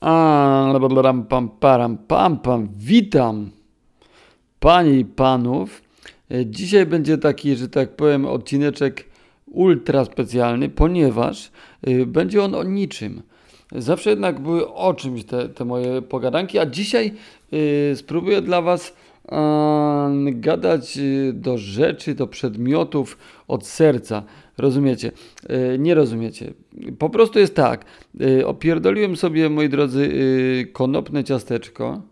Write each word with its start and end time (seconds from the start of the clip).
A, 0.00 0.78
pam, 0.90 1.24
pam, 1.24 1.48
param, 1.48 1.98
pam, 1.98 2.38
pam. 2.38 2.68
Witam 2.76 3.50
panie 4.60 4.98
i 4.98 5.04
panów. 5.04 5.82
E, 6.30 6.46
Dzisiaj 6.46 6.86
będzie 6.86 7.18
taki, 7.18 7.56
że 7.56 7.68
tak 7.68 7.96
powiem, 7.96 8.26
odcineczek 8.26 9.04
ultra 9.46 10.04
specjalny, 10.04 10.68
ponieważ 10.68 11.50
y, 11.88 12.06
będzie 12.06 12.44
on 12.44 12.54
o 12.54 12.62
niczym. 12.62 13.22
Zawsze 13.72 14.10
jednak 14.10 14.40
były 14.40 14.74
o 14.74 14.94
czymś 14.94 15.24
te, 15.24 15.48
te 15.48 15.64
moje 15.64 16.02
pogadanki, 16.02 16.58
a 16.58 16.66
dzisiaj 16.66 17.12
y, 17.52 17.96
spróbuję 17.96 18.42
dla 18.42 18.62
was 18.62 18.94
gadać 20.32 20.98
y, 20.98 21.32
do 21.32 21.58
rzeczy, 21.58 22.14
do 22.14 22.26
przedmiotów 22.26 23.18
od 23.48 23.66
serca. 23.66 24.22
Rozumiecie? 24.58 25.12
Y, 25.74 25.78
Nie 25.78 25.94
rozumiecie. 25.94 26.52
Po 26.98 27.10
prostu 27.10 27.38
jest 27.38 27.54
tak. 27.54 27.84
Y, 28.20 28.46
Opierdoliłem 28.46 29.16
sobie, 29.16 29.50
moi 29.50 29.68
drodzy, 29.68 30.00
y, 30.02 30.68
konopne 30.72 31.24
ciasteczko 31.24 32.02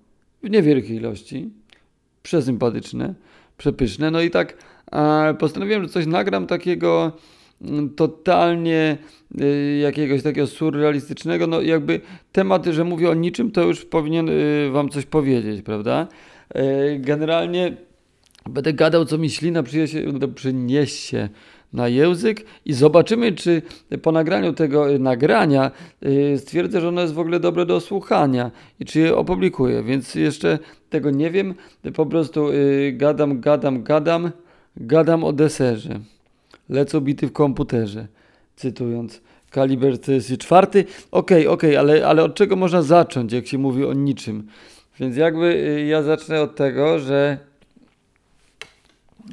w 0.42 0.50
niewielkiej 0.50 0.96
ilości 0.96 1.50
przesympatyczne, 2.22 3.14
przepyszne. 3.56 4.10
No 4.10 4.20
i 4.20 4.30
tak 4.30 4.56
e, 4.92 5.34
postanowiłem, 5.34 5.83
że 5.83 5.88
coś 5.88 6.06
nagram 6.06 6.46
takiego 6.46 7.12
mm, 7.62 7.91
totalnie 7.91 8.98
y, 9.41 9.78
jakiegoś 9.83 10.22
takiego 10.22 10.46
surrealistycznego. 10.46 11.46
No 11.46 11.60
jakby 11.60 12.00
temat, 12.33 12.66
że 12.66 12.84
mówię 12.84 13.10
o 13.10 13.14
niczym, 13.14 13.50
to 13.50 13.62
już 13.62 13.84
powinien 13.84 14.30
wam 14.72 14.88
coś 14.88 15.06
powiedzieć, 15.06 15.62
prawda? 15.62 16.08
E, 16.54 16.98
generalnie 16.98 17.76
będę 18.50 18.72
gadał, 18.72 19.04
co 19.04 19.18
mi 19.18 19.30
ślina 19.30 19.62
przyniesie, 20.34 21.28
na 21.72 21.88
język 21.88 22.44
i 22.64 22.72
zobaczymy, 22.72 23.32
czy 23.32 23.62
po 24.02 24.12
nagraniu 24.12 24.52
tego 24.52 24.90
y, 24.90 24.98
nagrania 24.98 25.70
y, 26.06 26.38
stwierdzę, 26.38 26.80
że 26.80 26.88
ono 26.88 27.00
jest 27.00 27.14
w 27.14 27.18
ogóle 27.18 27.40
dobre 27.40 27.66
do 27.66 27.80
słuchania 27.80 28.50
i 28.80 28.84
czy 28.84 29.00
je 29.00 29.16
opublikuję, 29.16 29.82
więc 29.82 30.14
jeszcze 30.14 30.58
tego 30.91 31.10
nie 31.10 31.30
wiem, 31.30 31.55
po 31.94 32.06
prostu 32.06 32.48
gadam, 32.92 33.41
gadam, 33.41 33.82
gadam, 33.82 34.30
gadam 34.77 35.25
o 35.25 35.32
deserze. 35.32 36.00
Lecą 36.69 37.00
bity 37.00 37.27
w 37.27 37.32
komputerze, 37.32 38.06
cytując 38.56 39.20
kaliber 39.50 40.00
czwarty. 40.38 40.84
Okej, 41.10 41.47
okej, 41.47 41.77
ale, 41.77 42.06
ale 42.06 42.25
od 42.25 42.34
czego 42.34 42.56
można 42.56 42.82
zacząć, 42.82 43.32
jak 43.32 43.47
się 43.47 43.58
mówi 43.58 43.84
o 43.84 43.92
niczym? 43.92 44.47
Więc 45.00 45.17
jakby 45.17 45.47
y, 45.47 45.87
ja 45.87 46.03
zacznę 46.03 46.42
od 46.42 46.56
tego, 46.56 46.98
że 46.98 47.39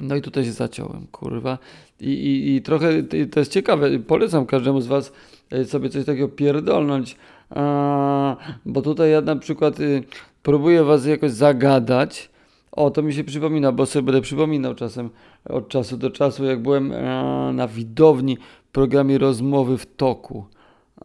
no 0.02 0.16
i 0.16 0.22
tutaj 0.22 0.46
się 0.46 0.52
zaciąłem, 0.52 1.08
kurwa. 1.12 1.58
I, 2.00 2.10
i, 2.10 2.56
i 2.56 2.62
trochę 2.62 3.00
i 3.00 3.28
to 3.28 3.40
jest 3.40 3.52
ciekawe. 3.52 4.00
Polecam 4.00 4.46
każdemu 4.46 4.82
z 4.82 4.88
Was 4.88 5.12
y, 5.54 5.66
sobie 5.66 5.90
coś 5.90 6.06
takiego 6.06 6.28
pierdolnąć. 6.28 7.16
A, 7.50 8.36
bo 8.66 8.82
tutaj 8.82 9.12
ja 9.12 9.22
na 9.22 9.36
przykład 9.36 9.80
y, 9.80 10.04
próbuję 10.44 10.84
Was 10.84 11.06
jakoś 11.06 11.32
zagadać. 11.32 12.32
O, 12.72 12.92
to 12.92 13.02
mi 13.02 13.14
się 13.14 13.24
przypomina, 13.24 13.72
bo 13.72 13.86
sobie 13.86 14.04
będę 14.04 14.22
przypominał 14.22 14.76
czasem 14.76 15.10
od 15.50 15.70
czasu 15.70 15.98
do 15.98 16.12
czasu, 16.12 16.46
jak 16.46 16.62
byłem 16.62 16.92
e, 16.92 17.52
na 17.54 17.68
widowni 17.68 18.38
w 18.66 18.72
programie 18.72 19.18
Rozmowy 19.18 19.78
w 19.78 19.96
toku. 19.96 20.46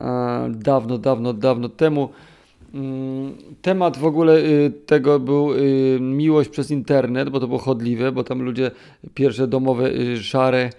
E, 0.00 0.48
dawno, 0.50 0.98
dawno, 0.98 1.32
dawno 1.32 1.68
temu. 1.68 2.08
Mm, 2.76 3.36
Temat 3.62 3.98
w 3.98 4.04
ogóle 4.04 4.38
y, 4.38 4.72
tego 4.86 5.20
był 5.20 5.52
y, 5.54 5.98
miłość 6.00 6.50
przez 6.50 6.70
internet, 6.70 7.28
bo 7.30 7.40
to 7.40 7.46
było 7.46 7.58
chodliwe, 7.58 8.12
bo 8.12 8.24
tam 8.24 8.42
ludzie 8.42 8.70
pierwsze 9.14 9.46
domowe 9.46 9.90
y, 9.90 10.22
szare 10.22 10.70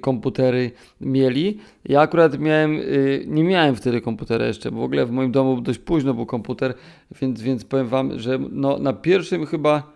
komputery 0.00 0.70
mieli. 1.00 1.58
Ja 1.84 2.00
akurat 2.00 2.38
miałem, 2.38 2.80
nie 3.26 3.44
miałem 3.44 3.76
wtedy 3.76 4.00
komputera 4.00 4.46
jeszcze, 4.46 4.70
bo 4.70 4.80
w 4.80 4.84
ogóle 4.84 5.06
w 5.06 5.10
moim 5.10 5.32
domu 5.32 5.60
dość 5.60 5.78
późno 5.78 6.14
był 6.14 6.26
komputer, 6.26 6.74
więc, 7.20 7.42
więc 7.42 7.64
powiem 7.64 7.88
wam, 7.88 8.18
że 8.18 8.38
no, 8.50 8.78
na 8.78 8.92
pierwszym 8.92 9.46
chyba 9.46 9.92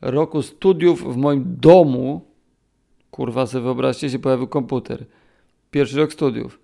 roku 0.00 0.42
studiów 0.42 1.14
w 1.14 1.16
moim 1.16 1.44
domu, 1.60 2.20
kurwa 3.10 3.46
sobie 3.46 3.64
wyobraźcie, 3.64 4.10
się 4.10 4.18
pojawił 4.18 4.46
komputer. 4.46 5.04
Pierwszy 5.70 5.96
rok 5.96 6.12
studiów. 6.12 6.60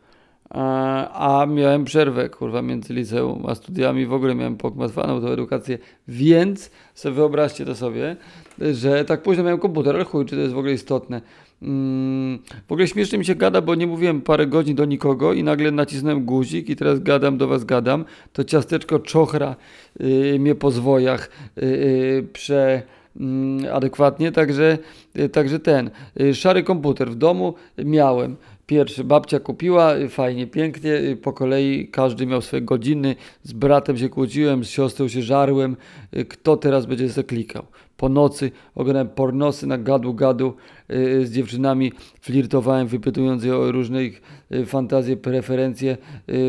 A, 0.54 1.40
a 1.40 1.46
miałem 1.46 1.84
przerwę, 1.84 2.28
kurwa, 2.28 2.62
między 2.62 2.94
liceum 2.94 3.46
a 3.46 3.54
studiami. 3.54 4.06
W 4.06 4.12
ogóle 4.12 4.34
miałem 4.34 4.56
pogmatwaną 4.56 5.20
tą 5.20 5.28
edukację, 5.28 5.78
więc 6.08 6.70
sobie 6.94 7.14
wyobraźcie 7.14 7.64
to 7.64 7.74
sobie, 7.74 8.16
że 8.58 9.04
tak 9.04 9.22
późno 9.22 9.44
miałem 9.44 9.58
komputer, 9.58 9.94
ale 9.94 10.04
chuj, 10.04 10.26
czy 10.26 10.36
to 10.36 10.42
jest 10.42 10.54
w 10.54 10.58
ogóle 10.58 10.72
istotne. 10.72 11.20
Mm, 11.62 12.38
w 12.68 12.72
ogóle 12.72 12.88
śmiesznie 12.88 13.18
mi 13.18 13.24
się 13.24 13.34
gada, 13.34 13.60
bo 13.60 13.74
nie 13.74 13.86
mówiłem 13.86 14.20
parę 14.20 14.46
godzin 14.46 14.76
do 14.76 14.84
nikogo 14.84 15.32
i 15.32 15.42
nagle 15.42 15.70
nacisnąłem 15.70 16.24
guzik 16.24 16.68
i 16.68 16.76
teraz 16.76 17.00
gadam 17.00 17.38
do 17.38 17.48
was, 17.48 17.64
gadam. 17.64 18.04
To 18.32 18.44
ciasteczko 18.44 18.98
czochra 18.98 19.56
y, 20.00 20.36
mnie 20.40 20.54
po 20.54 20.70
zwojach 20.70 21.30
y, 21.58 21.64
y, 21.64 22.28
prze 22.32 22.82
mm, 23.16 23.74
adekwatnie, 23.74 24.32
także, 24.32 24.78
y, 25.18 25.28
także 25.28 25.58
ten 25.58 25.90
y, 26.20 26.34
szary 26.34 26.62
komputer 26.62 27.10
w 27.10 27.14
domu 27.14 27.54
miałem. 27.78 28.36
Pierwszy 28.66 29.04
babcia 29.04 29.40
kupiła, 29.40 29.92
fajnie, 30.08 30.46
pięknie, 30.46 30.92
y, 30.92 31.16
po 31.16 31.32
kolei 31.32 31.88
każdy 31.88 32.26
miał 32.26 32.42
swoje 32.42 32.62
godziny, 32.62 33.16
z 33.42 33.52
bratem 33.52 33.98
się 33.98 34.08
kłóciłem, 34.08 34.64
z 34.64 34.68
siostrą 34.68 35.08
się 35.08 35.22
żarłem, 35.22 35.76
y, 36.16 36.24
kto 36.24 36.56
teraz 36.56 36.86
będzie 36.86 37.08
se 37.08 37.24
klikał. 37.24 37.66
Po 37.96 38.08
nocy 38.08 38.50
oglądałem 38.74 39.08
pornosy 39.08 39.66
na 39.66 39.78
gadu 39.78 40.14
gadu 40.14 40.54
y, 40.90 41.26
z 41.26 41.32
dziewczynami, 41.32 41.92
flirtowałem, 42.20 42.86
wypytując 42.86 43.44
je 43.44 43.56
o 43.56 43.72
różne 43.72 44.04
ich 44.04 44.22
fantazje, 44.66 45.16
preferencje, 45.16 45.96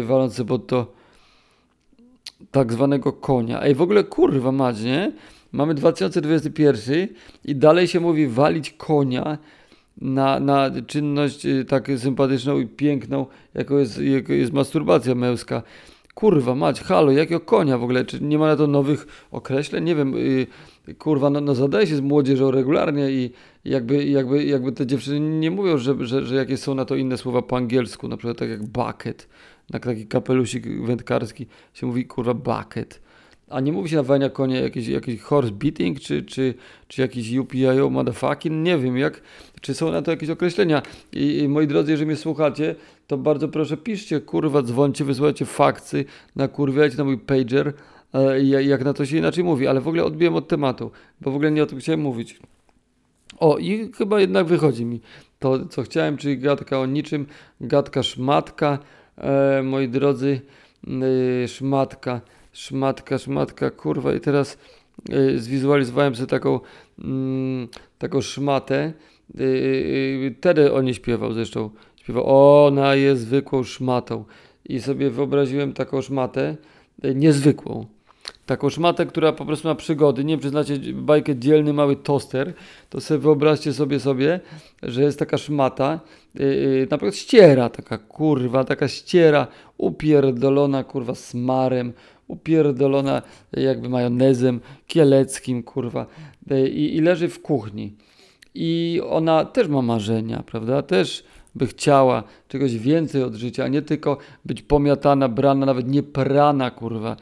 waląc 0.04 0.34
sobie 0.34 0.48
pod 0.48 0.68
to 0.68 0.94
tak 2.52 2.74
zwanego 2.74 3.14
konia. 3.14 3.62
Ej, 3.62 3.76
w 3.76 3.82
ogóle 3.82 4.04
kurwa 4.04 4.52
mać, 4.52 4.82
nie? 4.82 5.12
Mamy 5.52 5.74
2021 5.74 7.08
i 7.46 7.56
dalej 7.56 7.88
się 7.88 8.00
mówi 8.00 8.28
walić 8.28 8.72
konia 8.72 9.38
na, 10.02 10.40
na 10.40 10.72
czynność 10.88 11.46
y, 11.46 11.66
tak 11.66 11.92
sympatyczną 11.98 12.60
i 12.60 12.68
piękną, 12.68 13.26
jaką 13.54 13.78
jest, 13.78 14.02
jest 14.30 14.54
masturbacja 14.54 15.16
męska. 15.16 15.64
Kurwa 16.14 16.56
mać, 16.56 16.82
halo, 16.82 17.12
jakiego 17.12 17.40
konia 17.40 17.78
w 17.78 17.84
ogóle? 17.84 18.06
Czy 18.06 18.24
nie 18.24 18.38
ma 18.38 18.48
na 18.48 18.56
to 18.56 18.68
nowych 18.68 19.08
określeń? 19.32 19.84
Nie 19.84 19.96
wiem, 19.96 20.14
y, 20.16 20.48
kurwa, 20.98 21.30
no, 21.30 21.42
no 21.42 21.86
się 21.86 21.96
z 21.96 22.02
młodzieżą 22.02 22.52
regularnie 22.52 23.12
i 23.12 23.32
jakby, 23.66 24.06
jakby, 24.06 24.46
jakby 24.46 24.72
te 24.72 24.88
dziewczyny 24.88 25.20
nie 25.20 25.52
mówią, 25.52 25.78
że, 25.78 25.96
że, 26.06 26.26
że 26.26 26.58
są 26.58 26.76
na 26.76 26.86
to 26.86 26.96
inne 26.96 27.18
słowa 27.18 27.42
po 27.42 27.58
angielsku, 27.58 28.08
na 28.08 28.18
przykład 28.18 28.38
tak 28.38 28.50
jak 28.50 28.64
bucket, 28.64 29.28
na 29.70 29.80
taki 29.80 30.08
kapelusik 30.08 30.82
wędkarski 30.82 31.48
się 31.74 31.88
mówi 31.88 32.06
kurwa 32.06 32.34
bucket. 32.34 33.05
A 33.50 33.60
nie 33.60 33.72
mówi 33.72 33.90
się 33.90 33.96
na 33.96 34.04
wania 34.04 34.30
konia 34.30 34.60
jakiś, 34.60 34.88
jakiś 34.88 35.22
horse 35.22 35.52
beating, 35.52 36.00
czy, 36.00 36.24
czy, 36.24 36.54
czy 36.88 37.02
jakiś 37.02 37.34
UPIO 37.38 37.90
motherfucking, 37.90 38.66
nie 38.66 38.78
wiem 38.78 38.98
jak, 38.98 39.22
czy 39.62 39.74
są 39.74 39.92
na 39.92 40.02
to 40.02 40.12
jakieś 40.12 40.30
określenia. 40.30 40.82
I, 41.14 41.38
I 41.40 41.48
moi 41.48 41.68
drodzy, 41.68 41.92
jeżeli 41.92 42.08
mnie 42.08 42.16
słuchacie, 42.16 42.76
to 43.08 43.18
bardzo 43.18 43.48
proszę 43.48 43.78
piszcie, 43.78 44.22
kurwa, 44.22 44.62
dzwońcie, 44.62 45.06
wysyłajcie 45.06 45.46
fakty, 45.46 46.06
nakurwiajcie 46.36 46.98
na 46.98 47.04
mój 47.04 47.18
pager, 47.18 47.74
e, 48.14 48.44
ja- 48.44 48.62
jak 48.62 48.84
na 48.86 48.94
to 48.94 49.06
się 49.06 49.18
inaczej 49.18 49.44
mówi, 49.44 49.68
ale 49.68 49.82
w 49.82 49.88
ogóle 49.88 50.04
odbiłem 50.04 50.36
od 50.36 50.48
tematu, 50.48 50.92
bo 51.22 51.32
w 51.32 51.36
ogóle 51.36 51.52
nie 51.52 51.64
o 51.64 51.66
tym 51.66 51.80
chciałem 51.80 52.02
mówić. 52.02 52.40
O, 53.40 53.58
i 53.58 53.92
chyba 53.98 54.20
jednak 54.22 54.46
wychodzi 54.46 54.86
mi 54.86 55.02
to, 55.40 55.66
co 55.66 55.84
chciałem, 55.84 56.18
czyli 56.18 56.38
gadka 56.38 56.80
o 56.80 56.86
niczym, 56.86 57.26
gadka 57.62 58.04
szmatka, 58.04 58.80
e, 59.18 59.62
moi 59.64 59.90
drodzy, 59.90 60.42
e, 61.44 61.48
szmatka, 61.48 62.22
szmatka, 62.56 63.18
szmatka, 63.18 63.72
kurwa, 63.72 64.14
i 64.14 64.20
teraz 64.20 64.58
e, 65.10 65.38
zwizualizowałem 65.38 66.16
sobie 66.16 66.28
taką, 66.28 66.60
mm, 67.00 67.68
taką 67.98 68.22
szmatę. 68.22 68.94
E, 69.36 70.32
Tedy 70.42 70.74
o 70.74 70.82
niej 70.82 70.94
śpiewał 70.94 71.34
zresztą. 71.34 71.70
Śpiewał, 71.96 72.24
ona 72.68 72.96
jest 72.96 73.22
zwykłą 73.22 73.64
szmatą. 73.64 74.26
I 74.66 74.82
sobie 74.82 75.10
wyobraziłem 75.10 75.74
taką 75.74 76.02
szmatę, 76.02 76.56
niezwykłą. 77.16 77.86
Taką 78.46 78.70
szmatę, 78.70 79.06
która 79.06 79.34
po 79.34 79.46
prostu 79.46 79.68
ma 79.68 79.76
przygody. 79.76 80.24
Nie 80.24 80.34
wiem, 80.34 80.40
czy 80.40 80.50
znacie 80.50 80.80
bajkę 80.94 81.36
Dzielny 81.36 81.74
Mały 81.74 81.96
Toster, 81.96 82.54
to 82.90 83.02
sobie 83.02 83.20
wyobraźcie 83.20 83.74
sobie 83.74 84.00
sobie, 84.00 84.40
że 84.84 85.02
jest 85.02 85.20
taka 85.20 85.38
szmata, 85.38 86.00
yy, 86.36 86.88
na 86.92 86.98
przykład 86.98 87.16
ściera, 87.16 87.70
taka 87.70 87.98
kurwa, 87.98 88.64
taka 88.64 88.88
ściera 88.88 89.48
upierdolona 89.78 90.84
kurwa 90.84 91.16
smarem, 91.16 91.94
upierdolona 92.28 93.22
jakby 93.54 93.90
majonezem 93.90 94.60
kieleckim, 94.88 95.64
kurwa, 95.64 96.06
yy, 96.48 96.70
i, 96.70 96.96
i 96.96 97.02
leży 97.02 97.30
w 97.30 97.42
kuchni. 97.42 97.94
I 98.56 99.02
ona 99.10 99.46
też 99.46 99.68
ma 99.68 99.82
marzenia, 99.82 100.44
prawda? 100.46 100.82
Też 100.82 101.24
by 101.56 101.68
chciała 101.68 102.24
czegoś 102.48 102.78
więcej 102.78 103.24
od 103.24 103.36
życia, 103.36 103.64
a 103.64 103.68
nie 103.68 103.82
tylko 103.82 104.18
być 104.46 104.62
pomiatana, 104.62 105.30
brana, 105.30 105.66
nawet 105.66 105.88
nie 105.88 106.04
prana, 106.04 106.72
kurwa. 106.72 107.18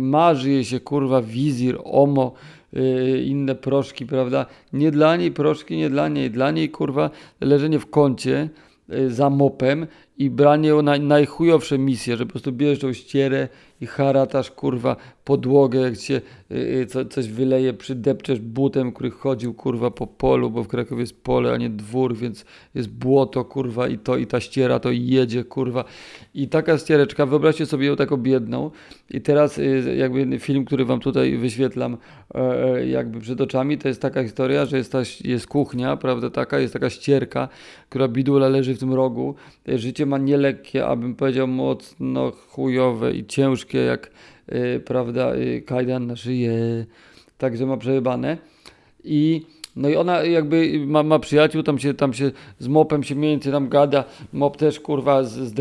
Marzy 0.00 0.50
jej 0.50 0.64
się, 0.64 0.80
kurwa, 0.80 1.22
wizir, 1.22 1.78
omo, 1.84 2.32
yy, 2.72 3.22
inne 3.22 3.54
proszki, 3.54 4.06
prawda? 4.06 4.46
Nie 4.72 4.90
dla 4.90 5.16
niej 5.16 5.32
proszki, 5.32 5.76
nie 5.76 5.90
dla 5.90 6.08
niej. 6.08 6.30
Dla 6.30 6.50
niej, 6.50 6.70
kurwa, 6.70 7.10
leżenie 7.40 7.78
w 7.78 7.90
kącie 7.90 8.48
yy, 8.88 9.10
za 9.10 9.30
mopem 9.30 9.86
i 10.18 10.30
branie 10.30 10.74
na 10.74 10.98
najchujowsze 10.98 11.78
misje, 11.78 12.16
że 12.16 12.26
po 12.26 12.30
prostu 12.30 12.52
bierzesz 12.52 12.78
tą 12.78 12.92
ścierę 12.92 13.48
i 13.84 13.86
haratasz 13.86 14.50
kurwa 14.50 14.96
podłogę, 15.24 15.80
jak 15.80 15.96
się 15.96 16.20
y, 16.50 16.54
y, 16.56 16.86
co, 16.86 17.04
coś 17.04 17.28
wyleje, 17.28 17.72
przydepczesz 17.72 18.40
butem, 18.40 18.92
który 18.92 19.10
chodził 19.10 19.54
kurwa 19.54 19.90
po 19.90 20.06
polu, 20.06 20.50
bo 20.50 20.64
w 20.64 20.68
Krakowie 20.68 21.00
jest 21.00 21.22
pole, 21.22 21.52
a 21.52 21.56
nie 21.56 21.70
dwór, 21.70 22.16
więc 22.16 22.44
jest 22.74 22.88
błoto 22.88 23.44
kurwa 23.44 23.88
i 23.88 23.98
to 23.98 24.16
i 24.16 24.26
ta 24.26 24.40
ściera 24.40 24.80
to 24.80 24.90
jedzie 24.92 25.44
kurwa. 25.44 25.84
I 26.34 26.48
taka 26.48 26.78
ściereczka, 26.78 27.26
wyobraźcie 27.26 27.66
sobie 27.66 27.86
ją 27.86 27.96
taką 27.96 28.16
biedną. 28.16 28.70
I 29.10 29.20
teraz 29.20 29.58
y, 29.58 29.94
jakby 29.96 30.38
film, 30.38 30.64
który 30.64 30.84
wam 30.84 31.00
tutaj 31.00 31.36
wyświetlam 31.36 31.96
e, 32.34 32.74
e, 32.74 32.86
jakby 32.86 33.20
przed 33.20 33.40
oczami, 33.40 33.78
to 33.78 33.88
jest 33.88 34.02
taka 34.02 34.22
historia, 34.22 34.66
że 34.66 34.76
jest, 34.76 34.92
ta, 34.92 35.02
jest 35.24 35.46
kuchnia, 35.46 35.96
prawda, 35.96 36.30
taka, 36.30 36.58
jest 36.58 36.72
taka 36.72 36.90
ścierka, 36.90 37.48
która 37.88 38.08
bidula 38.08 38.48
leży 38.48 38.74
w 38.74 38.78
tym 38.78 38.94
rogu, 38.94 39.34
życie 39.66 40.06
ma 40.06 40.18
nielekkie, 40.18 40.86
abym 40.86 41.14
powiedział 41.14 41.46
mocno 41.46 42.30
chujowe 42.30 43.12
i 43.12 43.26
ciężkie, 43.26 43.73
jak 43.80 44.10
Y, 44.52 44.80
prawda, 44.80 45.34
y, 45.34 45.62
kajdan 45.66 46.06
na 46.06 46.16
szyję, 46.16 46.52
także 47.38 47.66
ma 47.66 47.76
przejebane. 47.76 48.38
I 49.04 49.46
no 49.76 49.88
i 49.88 49.96
ona 49.96 50.22
jakby 50.22 50.86
ma, 50.86 51.02
ma 51.02 51.18
przyjaciół, 51.18 51.62
tam 51.62 51.78
się, 51.78 51.94
tam 51.94 52.14
się 52.14 52.30
z 52.58 52.68
mopem 52.68 53.02
się 53.02 53.14
między 53.14 53.52
tam 53.52 53.68
gada, 53.68 54.04
mop 54.32 54.56
też 54.56 54.80
kurwa 54.80 55.24
z, 55.24 55.32
z 55.32 55.54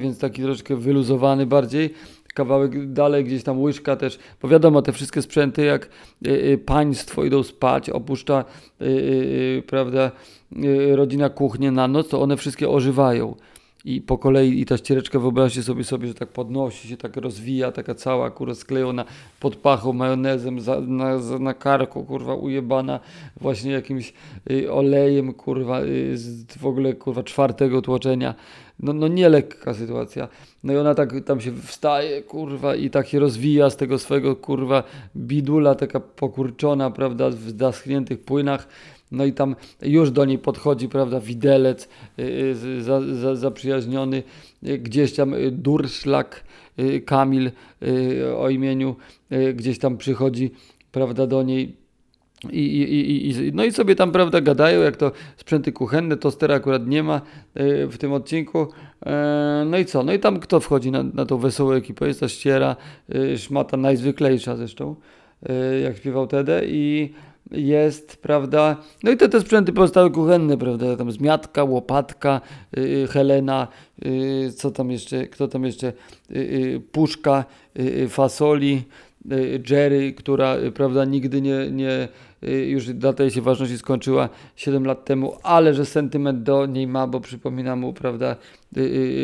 więc 0.00 0.18
taki 0.18 0.42
troszkę 0.42 0.76
wyluzowany 0.76 1.46
bardziej. 1.46 1.94
Kawałek 2.34 2.92
dalej, 2.92 3.24
gdzieś 3.24 3.42
tam 3.42 3.60
łyżka 3.60 3.96
też, 3.96 4.18
bo 4.42 4.48
wiadomo, 4.48 4.82
te 4.82 4.92
wszystkie 4.92 5.22
sprzęty, 5.22 5.64
jak 5.64 5.88
y, 6.26 6.30
y, 6.30 6.58
państwo 6.58 7.24
idą 7.24 7.42
spać, 7.42 7.90
opuszcza, 7.90 8.44
y, 8.82 8.84
y 8.84 9.62
prawda, 9.66 10.10
rodzina 10.92 11.28
kuchnię 11.28 11.70
na 11.70 11.88
noc, 11.88 12.08
to 12.08 12.20
one 12.20 12.36
wszystkie 12.36 12.68
ożywają 12.68 13.34
i 13.86 14.00
po 14.00 14.18
kolei 14.18 14.60
i 14.60 14.66
ta 14.66 14.76
ściereczka, 14.76 15.18
wyobraźcie 15.18 15.62
sobie, 15.62 15.84
sobie, 15.84 16.08
że 16.08 16.14
tak 16.14 16.28
podnosi 16.28 16.88
się, 16.88 16.96
tak 16.96 17.16
rozwija, 17.16 17.72
taka 17.72 17.94
cała, 17.94 18.30
kurwa, 18.30 18.54
sklejona 18.54 19.04
pod 19.40 19.56
pachą, 19.56 19.92
majonezem, 19.92 20.60
za, 20.60 20.80
na, 20.80 21.18
na 21.18 21.54
karku, 21.54 22.04
kurwa, 22.04 22.34
ujebana 22.34 23.00
właśnie 23.40 23.72
jakimś 23.72 24.12
y, 24.50 24.72
olejem, 24.72 25.34
kurwa, 25.34 25.82
y, 25.82 26.18
z 26.18 26.56
w 26.56 26.66
ogóle, 26.66 26.94
kurwa, 26.94 27.22
czwartego 27.22 27.82
tłoczenia. 27.82 28.34
No, 28.80 28.92
no 28.92 29.08
nie 29.08 29.28
lekka 29.28 29.74
sytuacja. 29.74 30.28
No 30.64 30.72
i 30.72 30.76
ona 30.76 30.94
tak 30.94 31.24
tam 31.24 31.40
się 31.40 31.52
wstaje, 31.52 32.22
kurwa, 32.22 32.74
i 32.74 32.90
tak 32.90 33.08
się 33.08 33.18
rozwija 33.18 33.70
z 33.70 33.76
tego 33.76 33.98
swojego, 33.98 34.36
kurwa, 34.36 34.82
bidula, 35.16 35.74
taka 35.74 36.00
pokurczona, 36.00 36.90
prawda, 36.90 37.30
w 37.30 37.58
zaschniętych 37.58 38.20
płynach 38.20 38.68
no 39.10 39.24
i 39.24 39.32
tam 39.32 39.56
już 39.82 40.10
do 40.10 40.24
niej 40.24 40.38
podchodzi, 40.38 40.88
prawda, 40.88 41.20
widelec 41.20 41.88
yy, 42.16 42.82
za, 42.82 43.14
za, 43.14 43.36
zaprzyjaźniony, 43.36 44.22
yy, 44.62 44.78
gdzieś 44.78 45.14
tam 45.14 45.34
durszlak 45.52 46.44
Kamil 47.06 47.50
o 48.36 48.48
imieniu, 48.48 48.96
gdzieś 49.54 49.78
tam 49.78 49.96
przychodzi, 49.96 50.50
prawda, 50.92 51.26
do 51.26 51.42
niej 51.42 51.76
i, 52.52 52.60
i, 52.60 53.28
i, 53.28 53.52
no 53.52 53.64
i 53.64 53.72
sobie 53.72 53.94
tam, 53.94 54.12
prawda, 54.12 54.40
gadają, 54.40 54.82
jak 54.82 54.96
to 54.96 55.12
sprzęty 55.36 55.72
kuchenne, 55.72 56.16
tostera 56.16 56.54
akurat 56.54 56.86
nie 56.86 57.02
ma 57.02 57.20
y, 57.60 57.86
w 57.86 57.98
tym 57.98 58.12
odcinku. 58.12 58.66
E, 59.06 59.64
no 59.66 59.78
i 59.78 59.84
co? 59.84 60.02
No 60.02 60.12
i 60.12 60.18
tam 60.18 60.40
kto 60.40 60.60
wchodzi 60.60 60.90
na, 60.90 61.02
na 61.02 61.26
tą 61.26 61.38
wesołą 61.38 61.72
ekipę? 61.72 62.06
Jest 62.06 62.20
ta 62.20 62.28
ściera, 62.28 62.76
y, 63.14 63.38
szmata 63.38 63.76
najzwyklejsza 63.76 64.56
zresztą, 64.56 64.96
y, 65.50 65.80
jak 65.80 65.96
śpiewał 65.96 66.26
Tede 66.26 66.62
i 66.66 67.12
jest, 67.50 68.16
prawda? 68.16 68.76
No 69.02 69.10
i 69.10 69.16
te, 69.16 69.28
te 69.28 69.40
sprzęty 69.40 69.72
pozostałe 69.72 70.10
kuchenne, 70.10 70.58
prawda? 70.58 70.96
Tam 70.96 71.12
zmiatka, 71.12 71.64
łopatka, 71.64 72.40
yy, 72.76 73.06
Helena, 73.06 73.68
yy, 74.04 74.52
co 74.52 74.70
tam 74.70 74.90
jeszcze, 74.90 75.26
kto 75.26 75.48
tam 75.48 75.64
jeszcze, 75.64 75.92
yy, 76.30 76.80
puszka, 76.92 77.44
yy, 77.74 78.08
fasoli, 78.08 78.82
Jerry, 79.70 80.12
która, 80.12 80.56
prawda, 80.74 81.04
nigdy 81.04 81.42
nie, 81.42 81.70
nie 81.70 82.08
już 82.66 82.92
data 82.94 83.22
jej 83.22 83.32
się 83.32 83.42
ważności 83.42 83.78
skończyła 83.78 84.28
7 84.56 84.86
lat 84.86 85.04
temu, 85.04 85.36
ale 85.42 85.74
że 85.74 85.86
sentyment 85.86 86.42
do 86.42 86.66
niej 86.66 86.86
ma, 86.86 87.06
bo 87.06 87.20
przypomina 87.20 87.76
mu, 87.76 87.92
prawda, 87.92 88.36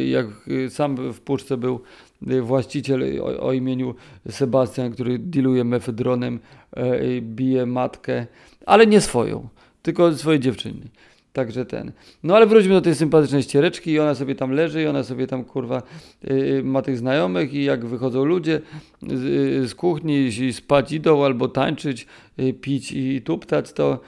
jak 0.07 0.27
sam 0.69 1.13
w 1.13 1.21
puszce 1.21 1.57
był 1.57 1.81
Y, 1.81 2.12
właściciel 2.43 3.21
o, 3.21 3.41
o 3.41 3.53
imieniu 3.53 3.95
Sebastian, 4.31 4.93
który 4.93 5.19
dealuje 5.19 5.65
mefedronem, 5.65 6.41
e, 6.77 7.21
bije 7.21 7.67
matkę, 7.67 8.27
ale 8.67 8.87
nie 8.87 9.01
swoją, 9.01 9.49
tylko 9.83 10.13
swojej 10.13 10.41
dziewczyny. 10.41 10.89
Także 11.33 11.65
ten. 11.65 11.93
No 12.23 12.37
ale 12.37 12.47
wróćmy 12.47 12.73
do 12.73 12.81
tej 12.81 12.95
sympatycznej 12.95 13.43
ściereczki 13.43 13.91
i 13.91 13.99
ona 13.99 14.15
sobie 14.15 14.35
tam 14.35 14.53
leży 14.53 14.83
i 14.83 14.87
ona 14.87 15.03
sobie 15.03 15.27
tam 15.27 15.45
kurwa 15.45 15.83
y, 16.31 16.63
ma 16.65 16.83
tych 16.83 16.99
znajomych 16.99 17.55
i 17.55 17.65
jak 17.65 17.87
wychodzą 17.87 18.25
ludzie 18.25 18.61
z, 19.03 19.23
y, 19.65 19.69
z 19.69 19.75
kuchni 19.75 20.27
i 20.27 20.53
spać 20.53 20.93
idą 20.93 21.25
albo 21.25 21.49
tańczyć, 21.49 22.07
y, 22.39 22.53
pić 22.53 22.93
i 22.93 23.23
tuptać, 23.23 23.73
to 23.73 24.01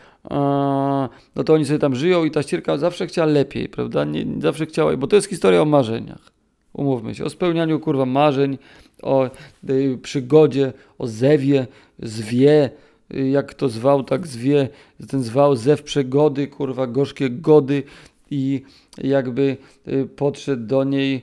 no 1.37 1.45
to 1.45 1.55
oni 1.55 1.65
sobie 1.65 1.79
tam 1.79 1.95
żyją 1.95 2.25
i 2.25 2.31
ta 2.31 2.43
ścierka 2.43 2.79
zawsze 2.79 3.07
chciała 3.07 3.29
lepiej, 3.29 3.69
prawda? 3.69 4.05
Nie, 4.05 4.27
zawsze 4.39 4.67
chciała, 4.67 4.97
bo 4.97 5.07
to 5.07 5.17
jest 5.17 5.29
historia 5.29 5.63
o 5.63 5.65
marzeniach. 5.65 6.34
Umówmy 6.75 7.15
się, 7.15 7.25
o 7.25 7.31
spełnianiu 7.31 7.81
kurwa 7.81 8.07
marzeń, 8.07 8.59
o 9.03 9.31
y, 9.71 9.99
przygodzie, 10.03 10.73
o 10.99 11.07
zewie, 11.07 11.67
zwie, 11.99 12.71
y, 13.15 13.29
jak 13.29 13.55
to 13.55 13.69
zwał, 13.69 14.03
tak 14.03 14.27
zwie, 14.27 14.69
ten 15.09 15.23
zwał 15.23 15.57
zew 15.57 15.83
przegody, 15.83 16.47
kurwa, 16.47 16.87
gorzkie 16.87 17.31
gody 17.31 17.83
i 18.31 18.63
jakby 18.99 19.57
y, 19.89 20.07
podszedł 20.17 20.67
do 20.67 20.85
niej 20.85 21.23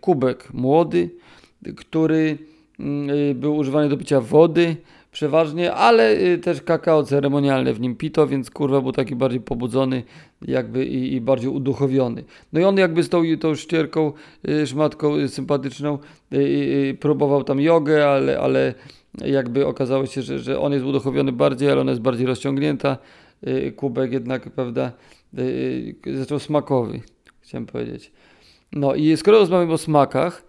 kubek 0.00 0.54
młody, 0.54 1.10
który 1.76 2.38
y, 3.30 3.34
był 3.34 3.56
używany 3.56 3.88
do 3.88 3.96
picia 3.96 4.20
wody, 4.20 4.76
przeważnie, 5.12 5.74
ale 5.74 6.20
y, 6.20 6.38
też 6.38 6.62
kakao 6.62 7.02
ceremonialne 7.02 7.74
w 7.74 7.80
nim 7.80 7.96
pito, 7.96 8.26
więc 8.26 8.50
kurwa 8.50 8.80
był 8.80 8.92
taki 8.92 9.16
bardziej 9.16 9.40
pobudzony 9.40 10.02
jakby 10.42 10.86
i, 10.86 11.14
i 11.14 11.20
bardziej 11.20 11.50
uduchowiony. 11.50 12.24
No 12.52 12.60
i 12.60 12.64
on 12.64 12.76
jakby 12.76 13.02
z 13.02 13.08
tą, 13.08 13.22
tą 13.40 13.54
ścierką, 13.54 14.12
y, 14.48 14.66
szmatką 14.66 15.16
y, 15.16 15.28
sympatyczną 15.28 15.98
próbował 17.00 17.44
tam 17.44 17.60
jogę, 17.60 18.08
ale, 18.08 18.40
ale 18.40 18.74
jakby 19.24 19.66
okazało 19.66 20.06
się, 20.06 20.22
że, 20.22 20.38
że 20.38 20.60
on 20.60 20.72
jest 20.72 20.84
uduchowiony 20.84 21.32
bardziej, 21.32 21.70
ale 21.70 21.80
ona 21.80 21.90
jest 21.90 22.02
bardziej 22.02 22.26
rozciągnięta. 22.26 22.98
Kubek 23.76 24.12
jednak, 24.12 24.50
prawda, 24.50 24.92
zresztą 26.06 26.38
smakowy, 26.38 27.00
chciałem 27.40 27.66
powiedzieć. 27.66 28.12
No 28.72 28.94
i 28.94 29.16
skoro 29.16 29.38
rozmawiamy 29.38 29.72
o 29.72 29.78
smakach, 29.78 30.44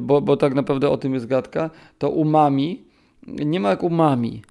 bo, 0.00 0.20
bo 0.20 0.36
tak 0.36 0.54
naprawdę 0.54 0.90
o 0.90 0.96
tym 0.96 1.14
jest 1.14 1.26
gadka, 1.26 1.70
to 1.98 2.10
umami 2.10 2.84
nie 3.26 3.60
ma 3.60 3.70
jak 3.70 3.82
umami. 3.82 4.42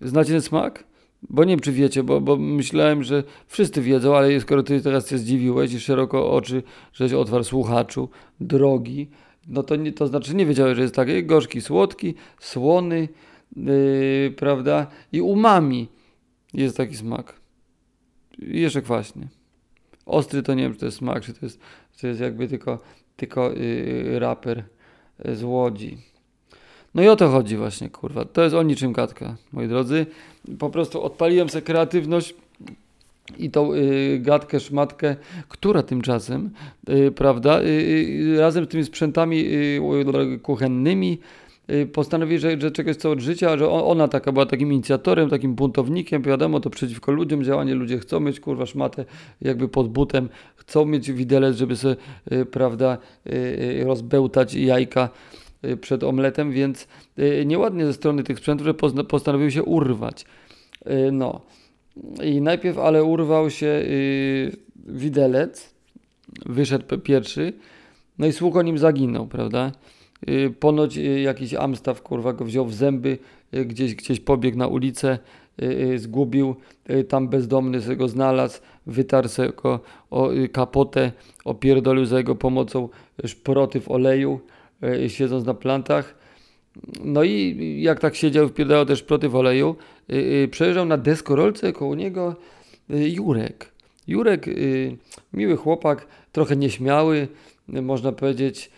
Znacie 0.00 0.32
ten 0.32 0.42
smak? 0.42 0.84
Bo 1.22 1.44
nie 1.44 1.52
wiem, 1.52 1.60
czy 1.60 1.72
wiecie, 1.72 2.02
bo, 2.02 2.20
bo 2.20 2.36
myślałem, 2.36 3.04
że 3.04 3.24
wszyscy 3.46 3.82
wiedzą, 3.82 4.16
ale 4.16 4.40
skoro 4.40 4.62
ty 4.62 4.80
teraz 4.80 5.10
się 5.10 5.18
zdziwiłeś 5.18 5.72
i 5.72 5.80
szeroko 5.80 6.32
oczy, 6.32 6.62
żeś 6.92 7.12
otwarł 7.12 7.44
słuchaczu, 7.44 8.08
drogi, 8.40 9.10
no 9.48 9.62
to, 9.62 9.76
nie, 9.76 9.92
to 9.92 10.06
znaczy 10.06 10.34
nie 10.34 10.46
wiedziałeś, 10.46 10.76
że 10.76 10.82
jest 10.82 10.94
taki 10.94 11.24
gorzki, 11.24 11.60
słodki, 11.60 12.14
słony, 12.40 13.08
yy, 13.56 14.34
prawda? 14.36 14.86
I 15.12 15.20
umami 15.20 15.88
jest 16.54 16.76
taki 16.76 16.96
smak. 16.96 17.40
I 18.38 18.60
jeszcze 18.60 18.82
kwaśny. 18.82 19.28
Ostry 20.06 20.42
to 20.42 20.54
nie 20.54 20.62
wiem, 20.62 20.72
czy 20.72 20.78
to 20.78 20.86
jest 20.86 20.98
smak, 20.98 21.24
czy 21.24 21.32
to 21.32 21.46
jest, 21.46 21.60
czy 21.94 22.00
to 22.00 22.06
jest 22.06 22.20
jakby 22.20 22.48
tylko, 22.48 22.78
tylko 23.16 23.52
yy, 23.52 24.18
raper 24.18 24.64
z 25.24 25.42
Łodzi. 25.42 25.98
No 26.94 27.02
i 27.02 27.08
o 27.08 27.16
to 27.16 27.28
chodzi 27.28 27.56
właśnie, 27.56 27.90
kurwa. 27.90 28.24
To 28.24 28.42
jest 28.42 28.54
o 28.54 28.62
niczym 28.62 28.92
gadka, 28.92 29.36
moi 29.52 29.68
drodzy. 29.68 30.06
Po 30.58 30.70
prostu 30.70 31.02
odpaliłem 31.02 31.50
sobie 31.50 31.62
kreatywność 31.62 32.34
i 33.38 33.50
tą 33.50 33.74
y, 33.74 34.18
gadkę, 34.22 34.60
szmatkę, 34.60 35.16
która 35.48 35.82
tymczasem, 35.82 36.50
y, 36.88 37.10
prawda, 37.12 37.60
y, 37.60 37.64
y 37.64 38.36
razem 38.40 38.64
z 38.64 38.68
tymi 38.68 38.84
sprzętami 38.84 39.44
y, 39.46 40.38
kuchennymi 40.42 41.18
y, 41.70 41.86
postanowi, 41.86 42.38
że, 42.38 42.60
że 42.60 42.70
czegoś 42.70 42.96
co 42.96 43.10
od 43.10 43.20
życia, 43.20 43.58
że 43.58 43.68
ona 43.68 44.08
taka 44.08 44.32
była 44.32 44.46
takim 44.46 44.72
inicjatorem, 44.72 45.30
takim 45.30 45.54
buntownikiem, 45.54 46.22
wiadomo, 46.22 46.60
to 46.60 46.70
przeciwko 46.70 47.12
ludziom 47.12 47.44
działanie, 47.44 47.74
ludzie 47.74 47.98
chcą 47.98 48.20
mieć, 48.20 48.40
kurwa, 48.40 48.66
szmatę 48.66 49.04
jakby 49.40 49.68
pod 49.68 49.88
butem, 49.88 50.28
chcą 50.56 50.84
mieć 50.84 51.12
widelec, 51.12 51.56
żeby 51.56 51.76
sobie, 51.76 51.96
prawda, 52.50 52.98
rozbełtać 53.84 54.54
jajka, 54.54 55.08
przed 55.80 56.04
omletem, 56.04 56.52
więc 56.52 56.88
y, 57.18 57.46
nieładnie 57.46 57.86
ze 57.86 57.92
strony 57.92 58.22
tych 58.22 58.38
sprzętów, 58.38 58.66
że 58.66 58.74
postanowił 59.04 59.50
się 59.50 59.62
urwać. 59.62 60.24
Y, 60.86 61.12
no. 61.12 61.40
I 62.24 62.40
najpierw 62.40 62.78
ale 62.78 63.04
urwał 63.04 63.50
się 63.50 63.84
widelec, 64.86 65.74
wyszedł 66.46 66.98
pierwszy, 66.98 67.52
no 68.18 68.26
i 68.26 68.32
słuch 68.32 68.56
o 68.56 68.62
nim 68.62 68.78
zaginął, 68.78 69.26
prawda? 69.26 69.72
Ponoć 70.60 70.96
jakiś 71.22 71.54
Amstaw, 71.54 72.02
kurwa, 72.02 72.32
go 72.32 72.44
wziął 72.44 72.66
w 72.66 72.74
zęby, 72.74 73.18
gdzieś, 73.52 73.94
gdzieś 73.94 74.20
pobiegł 74.20 74.58
na 74.58 74.66
ulicę, 74.66 75.18
zgubił, 75.96 76.56
tam 77.08 77.28
bezdomny 77.28 77.82
sobie 77.82 77.96
go 77.96 78.08
znalazł, 78.08 78.60
wytarł 78.86 79.28
sobie 79.28 79.52
go 79.62 79.80
o 80.10 80.30
kapotę, 80.52 81.12
opierdolił 81.44 82.04
za 82.04 82.18
jego 82.18 82.34
pomocą 82.34 82.88
szproty 83.26 83.80
w 83.80 83.90
oleju, 83.90 84.40
y, 84.40 84.59
siedząc 85.08 85.46
na 85.46 85.54
plantach. 85.54 86.14
No 87.04 87.22
i 87.22 87.56
jak 87.82 88.00
tak 88.00 88.14
siedział, 88.14 88.48
wpierdał 88.48 88.86
też 88.86 89.02
proty 89.02 89.28
w 89.28 89.36
oleju, 89.36 89.76
y, 90.10 90.48
przejeżdżał 90.50 90.84
na 90.84 90.96
deskorolce 90.96 91.72
koło 91.72 91.94
niego 91.94 92.36
Jurek. 92.88 93.72
Jurek, 94.06 94.46
miły 95.32 95.56
chłopak, 95.56 96.06
trochę 96.32 96.56
nieśmiały, 96.56 97.28
można 97.68 98.12
powiedzieć, 98.12 98.70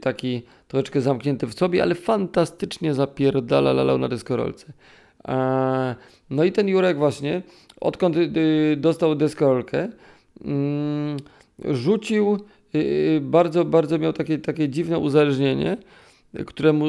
taki 0.00 0.42
troszeczkę 0.68 1.00
zamknięty 1.00 1.46
w 1.46 1.54
sobie, 1.54 1.82
ale 1.82 1.94
fantastycznie 1.94 2.94
zapierdala 2.94 3.72
lalał 3.72 3.98
na 3.98 4.08
deskorolce. 4.08 4.72
No 6.30 6.44
i 6.44 6.52
ten 6.52 6.68
Jurek 6.68 6.98
właśnie, 6.98 7.42
odkąd 7.80 8.16
dostał 8.76 9.14
deskorolkę, 9.14 9.88
mm, 10.44 11.16
rzucił, 11.64 12.38
bardzo, 13.20 13.64
bardzo 13.64 13.98
miał 13.98 14.12
takie, 14.12 14.38
takie 14.38 14.68
dziwne 14.68 14.98
uzależnienie, 14.98 15.76
które 16.46 16.72
mu 16.72 16.86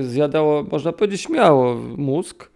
zjadało, 0.00 0.62
można 0.62 0.92
powiedzieć, 0.92 1.20
śmiało 1.20 1.74
mózg, 1.96 2.50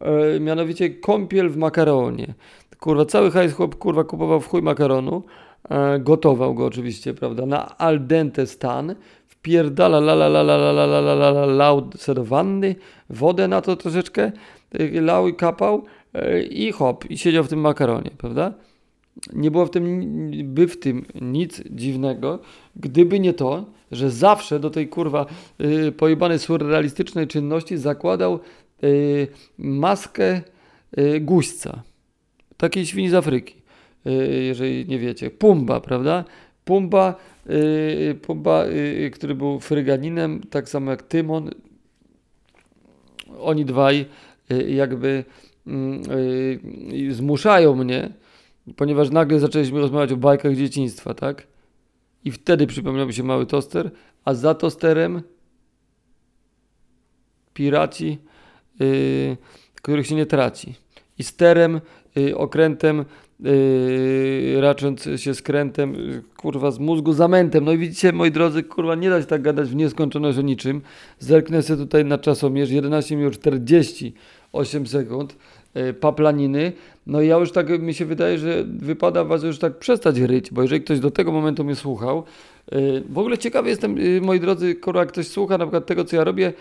e, 0.00 0.40
mianowicie 0.40 0.90
kąpiel 0.90 1.50
w 1.50 1.56
makaronie. 1.56 2.34
Kurwa, 2.80 3.04
cały 3.04 3.30
hajs 3.30 3.52
chłop, 3.52 3.76
kurwa, 3.76 4.04
kupował 4.04 4.40
w 4.40 4.48
chuj 4.48 4.62
makaronu, 4.62 5.22
e, 5.70 5.98
gotował 5.98 6.54
go 6.54 6.66
oczywiście, 6.66 7.14
prawda, 7.14 7.46
na 7.46 7.78
al 7.78 8.06
dente 8.06 8.46
stan, 8.46 8.94
wpierdala 9.28 9.98
la 9.98 10.14
la 10.14 10.28
la 10.28 10.42
la 10.42 10.56
la 10.56 10.72
la 10.72 10.86
la 10.86 11.00
la 11.00 11.14
la 11.14 11.30
la 11.30 11.46
lał 11.46 11.90
do 12.14 12.24
wanny, 12.24 12.74
wodę 13.10 13.48
na 13.48 13.60
to 13.60 13.76
troszeczkę, 13.76 14.32
lał 14.92 15.28
i 15.28 15.34
kapał 15.34 15.84
i 16.50 16.72
hop, 16.72 17.10
i 17.10 17.18
siedział 17.18 17.44
w 17.44 17.48
tym 17.48 17.60
makaronie, 17.60 18.10
prawda? 18.18 18.52
Nie 19.32 19.50
było 19.50 19.66
w 19.66 19.70
tym, 19.70 20.30
by 20.44 20.68
w 20.68 20.78
tym 20.78 21.06
nic 21.20 21.62
dziwnego, 21.70 22.38
gdyby 22.76 23.20
nie 23.20 23.32
to, 23.32 23.64
że 23.92 24.10
zawsze 24.10 24.60
do 24.60 24.70
tej 24.70 24.88
kurwa 24.88 25.26
yy, 25.58 25.92
pojebanej 25.92 26.38
surrealistycznej 26.38 27.26
czynności 27.26 27.76
zakładał 27.76 28.40
yy, 28.82 29.28
maskę 29.58 30.40
yy, 30.96 31.20
guźca. 31.20 31.82
Takiej 32.56 32.86
świni 32.86 33.08
z 33.08 33.14
Afryki, 33.14 33.54
yy, 34.04 34.42
jeżeli 34.42 34.86
nie 34.88 34.98
wiecie. 34.98 35.30
Pumba, 35.30 35.80
prawda? 35.80 36.24
Pumba, 36.64 37.14
yy, 37.46 38.14
Pumba 38.14 38.66
yy, 38.66 39.10
który 39.10 39.34
był 39.34 39.60
fryganinem, 39.60 40.40
tak 40.50 40.68
samo 40.68 40.90
jak 40.90 41.02
Tymon. 41.02 41.50
Oni 43.40 43.64
dwaj 43.64 44.06
yy, 44.50 44.70
jakby 44.70 45.24
mm, 45.66 46.02
yy, 46.92 47.14
zmuszają 47.14 47.74
mnie, 47.74 48.10
ponieważ 48.76 49.10
nagle 49.10 49.40
zaczęliśmy 49.40 49.80
rozmawiać 49.80 50.12
o 50.12 50.16
bajkach 50.16 50.54
dzieciństwa, 50.54 51.14
tak? 51.14 51.46
I 52.24 52.30
wtedy 52.30 52.66
przypomniał 52.66 53.06
mi 53.06 53.14
się 53.14 53.22
mały 53.22 53.46
toster, 53.46 53.90
a 54.24 54.34
za 54.34 54.54
tosterem 54.54 55.22
piraci, 57.54 58.18
yy, 58.80 59.36
których 59.74 60.06
się 60.06 60.14
nie 60.14 60.26
traci. 60.26 60.74
I 61.18 61.24
sterem, 61.24 61.80
yy, 62.16 62.36
okrętem, 62.36 63.04
yy, 63.40 64.60
racząc 64.60 65.08
się 65.16 65.34
skrętem, 65.34 65.94
yy, 65.94 66.22
kurwa, 66.36 66.70
z 66.70 66.78
mózgu 66.78 67.12
zamętem. 67.12 67.64
No 67.64 67.72
i 67.72 67.78
widzicie, 67.78 68.12
moi 68.12 68.30
drodzy, 68.30 68.62
kurwa, 68.62 68.94
nie 68.94 69.10
da 69.10 69.20
się 69.20 69.26
tak 69.26 69.42
gadać 69.42 69.68
w 69.68 69.74
nieskończoność 69.74 70.38
o 70.38 70.42
niczym. 70.42 70.82
Zerknę 71.18 71.62
sobie 71.62 71.82
tutaj 71.82 72.04
na 72.04 72.18
czasomierz, 72.18 72.70
11 72.70 73.16
minut 73.16 73.34
48 73.34 74.86
sekund. 74.86 75.36
E, 75.76 75.92
paplaniny. 75.92 76.72
No 77.06 77.20
i 77.20 77.28
ja 77.28 77.36
już 77.36 77.52
tak 77.52 77.82
mi 77.82 77.94
się 77.94 78.04
wydaje, 78.04 78.38
że 78.38 78.64
wypada 78.64 79.24
was 79.24 79.42
już 79.42 79.58
tak 79.58 79.78
przestać 79.78 80.18
ryć, 80.18 80.50
bo 80.50 80.62
jeżeli 80.62 80.80
ktoś 80.80 81.00
do 81.00 81.10
tego 81.10 81.32
momentu 81.32 81.64
mnie 81.64 81.76
słuchał, 81.76 82.24
e, 82.72 83.00
w 83.00 83.18
ogóle 83.18 83.38
ciekawy 83.38 83.68
jestem, 83.68 83.96
e, 83.98 84.20
moi 84.20 84.40
drodzy, 84.40 84.76
skoro 84.80 85.00
jak 85.00 85.08
ktoś 85.08 85.28
słucha 85.28 85.58
na 85.58 85.64
przykład 85.64 85.86
tego, 85.86 86.04
co 86.04 86.16
ja 86.16 86.24
robię, 86.24 86.52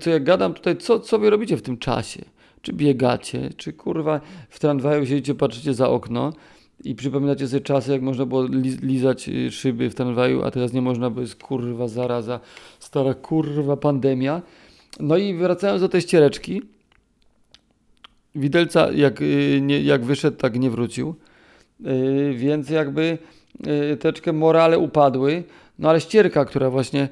co 0.00 0.10
ja 0.10 0.20
gadam 0.20 0.54
tutaj, 0.54 0.76
co, 0.76 1.00
co 1.00 1.18
wy 1.18 1.30
robicie 1.30 1.56
w 1.56 1.62
tym 1.62 1.78
czasie? 1.78 2.24
Czy 2.62 2.72
biegacie, 2.72 3.50
czy 3.56 3.72
kurwa 3.72 4.20
w 4.48 4.58
tramwaju 4.58 5.06
siedzicie, 5.06 5.34
patrzycie 5.34 5.74
za 5.74 5.88
okno 5.88 6.32
i 6.84 6.94
przypominacie 6.94 7.48
sobie 7.48 7.60
czasy, 7.60 7.92
jak 7.92 8.02
można 8.02 8.26
było 8.26 8.46
lizać 8.82 9.30
szyby 9.50 9.90
w 9.90 9.94
tramwaju, 9.94 10.42
a 10.42 10.50
teraz 10.50 10.72
nie 10.72 10.82
można, 10.82 11.10
bo 11.10 11.20
jest 11.20 11.42
kurwa 11.42 11.88
zaraza, 11.88 12.40
stara 12.78 13.14
kurwa 13.14 13.76
pandemia. 13.76 14.42
No 15.00 15.16
i 15.16 15.34
wracając 15.34 15.80
do 15.80 15.88
tej 15.88 16.00
ściereczki, 16.00 16.62
Widelca 18.34 18.92
jak, 18.92 19.22
y, 19.22 19.60
nie, 19.62 19.80
jak 19.80 20.04
wyszedł, 20.04 20.36
tak 20.36 20.58
nie 20.58 20.70
wrócił. 20.70 21.14
Yy, 21.80 22.34
więc 22.34 22.70
jakby 22.70 23.18
yy, 23.66 23.96
troszeczkę 23.96 24.32
morale 24.32 24.78
upadły. 24.78 25.44
No 25.78 25.90
ale 25.90 26.00
ścierka, 26.00 26.44
która 26.44 26.70
właśnie 26.70 27.08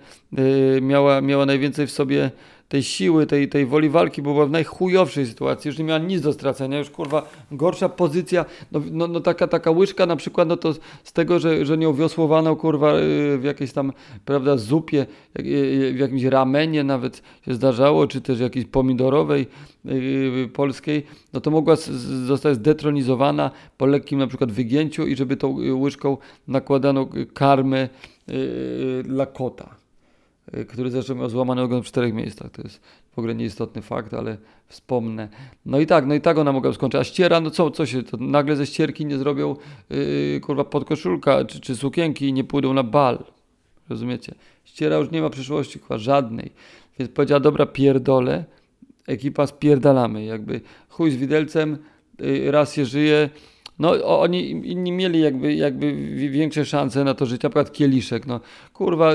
miała, 0.81 1.21
miała 1.21 1.47
najwięcej 1.47 1.87
w 1.87 1.91
sobie 1.91 2.31
tej 2.73 2.83
siły, 2.83 3.27
tej, 3.27 3.49
tej 3.49 3.67
woli 3.67 3.89
walki, 3.89 4.23
bo 4.23 4.33
była 4.33 4.47
w 4.47 4.51
najchujowszej 4.51 5.27
sytuacji, 5.27 5.69
już 5.69 5.79
nie 5.79 5.85
miała 5.85 5.99
nic 5.99 6.21
do 6.21 6.33
stracenia, 6.33 6.79
już 6.79 6.91
kurwa 6.91 7.29
gorsza 7.51 7.89
pozycja, 7.89 8.45
no, 8.73 8.81
no, 8.91 9.07
no 9.07 9.21
taka, 9.21 9.49
taka 9.49 9.71
łyżka 9.71 10.07
na 10.07 10.17
przykład, 10.17 10.49
no 10.49 10.57
to 10.57 10.75
z 11.05 11.13
tego, 11.13 11.39
że, 11.39 11.67
że 11.67 11.79
nią 11.79 11.95
wiosłowano 11.95 12.57
kurwa 12.57 12.95
y, 12.95 13.39
w 13.39 13.45
jakiejś 13.45 13.73
tam, 13.73 13.93
prawda, 14.25 14.57
zupie, 14.57 15.07
y, 15.39 15.43
y, 15.43 15.93
w 15.95 15.99
jakimś 15.99 16.23
ramenie 16.23 16.85
nawet 16.85 17.23
się 17.47 17.55
zdarzało, 17.55 18.07
czy 18.07 18.21
też 18.21 18.41
jakiejś 18.41 18.67
pomidorowej 18.67 19.47
polskiej, 20.53 21.07
no 21.33 21.41
to 21.41 21.51
mogła 21.51 21.77
zostać 22.27 22.55
zdetronizowana 22.55 23.51
po 23.79 23.87
lekkim 23.87 24.19
na 24.19 24.27
przykład 24.27 24.53
wygięciu 24.53 25.07
i 25.07 25.17
żeby 25.17 25.37
tą 25.37 25.57
łyżką 25.81 26.17
nakładano 26.49 27.09
karmę 27.35 27.89
dla 29.05 29.27
kota. 29.27 29.82
Y, 30.57 30.65
który 30.65 30.91
zresztą 30.91 31.15
miał 31.15 31.29
złamany 31.29 31.63
ogon 31.63 31.83
w 31.83 31.87
czterech 31.87 32.15
miejscach. 32.15 32.51
To 32.51 32.63
jest 32.63 32.81
w 33.13 33.19
ogóle 33.19 33.35
nieistotny 33.35 33.83
fakt, 33.83 34.15
ale 34.15 34.37
wspomnę. 34.69 35.29
No 35.67 35.81
i 35.81 35.87
tak, 35.87 36.07
no 36.07 36.15
i 36.15 36.21
tak 36.21 36.39
ona 36.39 36.53
mogła 36.53 36.73
skończyć. 36.73 37.01
A 37.01 37.05
ściera, 37.05 37.41
no 37.41 37.51
co, 37.51 37.71
co 37.71 37.87
się, 37.87 38.03
to 38.03 38.17
nagle 38.17 38.57
ze 38.57 38.67
ścierki 38.67 39.07
nie 39.07 39.19
zrobią 39.19 39.57
yy, 39.91 40.41
kurwa 40.41 40.65
podkoszulka 40.65 41.45
czy, 41.45 41.61
czy 41.61 41.77
sukienki 41.77 42.29
i 42.29 42.33
nie 42.33 42.45
pójdą 42.45 42.75
na 42.75 42.83
bal. 42.83 43.25
Rozumiecie? 43.89 44.35
Ściera 44.65 44.97
już 44.97 45.11
nie 45.11 45.23
ma 45.23 45.31
przyszłości, 45.31 45.79
chyba 45.79 45.99
żadnej. 45.99 46.53
Więc 46.99 47.13
powiedziała, 47.13 47.41
dobra, 47.41 47.67
pierdolę, 47.67 48.45
ekipa 49.07 49.47
spierdalamy. 49.47 50.25
Jakby 50.25 50.61
chuj 50.89 51.11
z 51.11 51.17
widelcem, 51.17 51.79
yy, 52.19 52.51
raz 52.51 52.75
się 52.75 52.85
żyje, 52.85 53.31
no 53.79 54.19
oni 54.21 54.51
inni 54.51 54.93
mieli 54.93 55.21
jakby, 55.21 55.55
jakby 55.55 55.95
większe 56.31 56.65
szanse 56.65 57.05
na 57.05 57.15
to 57.15 57.27
życie, 57.27 57.49
na 57.49 57.51
przykład 57.51 57.73
Kieliszek, 57.73 58.27
no 58.27 58.41
kurwa, 58.73 59.15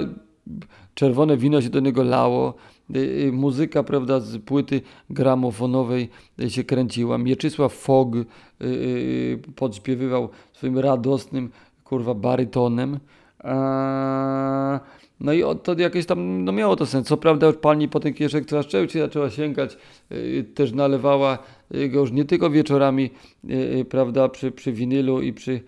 czerwone 0.97 1.37
wino 1.37 1.61
się 1.61 1.69
do 1.69 1.79
niego 1.79 2.03
lało, 2.03 2.53
y, 2.95 2.99
y, 2.99 3.31
muzyka, 3.31 3.83
prawda, 3.83 4.19
z 4.19 4.37
płyty 4.37 4.81
gramofonowej 5.09 6.09
y, 6.39 6.49
się 6.49 6.63
kręciła. 6.63 7.17
Mieczysław 7.17 7.73
Fog 7.73 8.09
podśpiewywał 9.55 10.29
swoim 10.53 10.79
radosnym, 10.79 11.49
kurwa, 11.83 12.13
barytonem. 12.13 12.99
No 15.19 15.33
i 15.33 15.43
to 15.63 15.75
jakieś 15.77 16.05
tam, 16.05 16.43
no 16.43 16.51
miało 16.51 16.75
to 16.75 16.85
sens. 16.85 17.07
Co 17.07 17.17
prawda 17.17 17.47
już 17.47 17.55
pani 17.55 17.89
po 17.89 17.99
ten 17.99 18.13
kieszek 18.13 18.45
coraz 18.45 18.65
częściej 18.65 19.01
zaczęła 19.01 19.29
sięgać, 19.29 19.77
też 20.55 20.71
nalewała 20.71 21.37
go 21.89 21.99
już 21.99 22.11
nie 22.11 22.25
tylko 22.25 22.49
wieczorami, 22.49 23.09
prawda, 23.89 24.29
przy, 24.29 24.51
przy 24.51 24.71
winylu 24.71 25.21
i 25.21 25.33
przy 25.33 25.61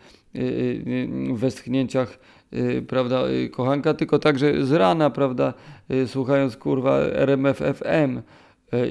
westchnięciach 1.33 2.11
Y, 2.11 2.38
prawda, 2.87 3.29
y, 3.29 3.49
kochanka, 3.49 3.93
tylko 3.93 4.19
także 4.19 4.65
z 4.65 4.71
rana, 4.71 5.09
prawda, 5.09 5.53
y, 5.91 6.07
słuchając 6.07 6.57
kurwa 6.57 6.97
RMF 6.97 7.57
FM 7.57 8.21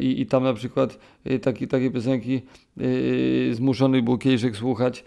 i, 0.00 0.20
i 0.20 0.26
tam 0.26 0.44
na 0.44 0.54
przykład 0.54 0.98
taki, 1.42 1.68
takie 1.68 1.90
piosenki 1.90 2.42
zmuszony 3.52 4.02
był 4.02 4.18
słuchać 4.54 5.04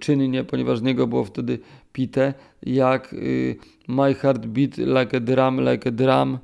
czynnie, 0.00 0.44
ponieważ 0.44 0.80
niego 0.80 1.06
było 1.06 1.24
wtedy 1.24 1.58
pite, 1.92 2.34
jak 2.62 3.14
My 3.88 4.14
Heart 4.14 4.46
Beat 4.46 4.76
Like 4.78 5.16
a 5.16 5.20
Drum, 5.20 5.60
Like 5.70 5.88
a 5.88 5.92
Drum, 5.92 6.38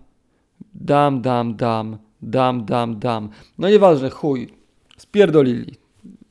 dam, 0.75 1.23
dam, 1.23 1.57
dam, 1.57 1.99
dam, 2.23 2.65
dam, 2.65 2.99
dam. 2.99 3.29
No 3.59 3.69
nieważne, 3.69 4.11
chuj, 4.11 4.49
spierdolili. 4.97 5.75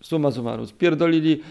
Suma 0.02 0.32
summarum, 0.32 0.66
spierdolili 0.66 1.42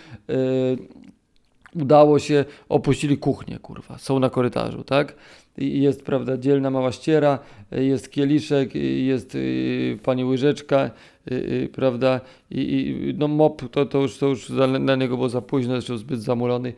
udało 1.75 2.19
się, 2.19 2.45
opuścili 2.69 3.19
kuchnię, 3.19 3.59
kurwa, 3.59 3.99
są 3.99 4.19
na 4.19 4.31
korytarzu, 4.31 4.85
tak? 4.85 5.15
Jest, 5.59 6.05
prawda, 6.05 6.37
dzielna 6.37 6.71
mała 6.71 6.93
ściera, 6.93 7.39
jest 7.71 8.11
kieliszek, 8.11 8.75
jest 9.05 9.35
y, 9.35 9.99
pani 10.03 10.25
łyżeczka, 10.25 10.91
y, 11.31 11.35
y, 11.35 11.69
prawda, 11.73 12.21
i, 12.51 12.61
i, 12.61 13.15
no 13.19 13.29
mop, 13.29 13.63
to, 13.71 13.87
to 13.87 13.99
już, 13.99 14.19
to 14.19 14.27
już 14.27 14.53
dla 14.81 14.97
niego 14.97 15.17
było 15.17 15.29
za 15.29 15.41
późno, 15.41 15.73
zresztą 15.73 15.97
zbyt 15.97 16.23
zamulony. 16.23 16.73